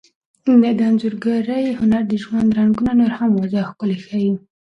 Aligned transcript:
د 0.77 0.81
انځورګرۍ 0.89 1.65
هنر 1.79 2.01
د 2.07 2.13
ژوند 2.23 2.55
رنګونه 2.59 2.91
نور 2.99 3.11
هم 3.19 3.29
واضح 3.37 3.65
او 3.69 3.69
ښکلي 3.71 3.97
ښيي. 4.05 4.31